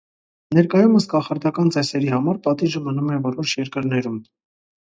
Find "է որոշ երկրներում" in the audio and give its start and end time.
3.17-4.21